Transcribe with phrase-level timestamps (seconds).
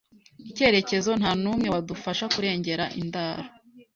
[0.49, 3.43] icyerekezo, ntanumwe wadufasha kurengera indaro.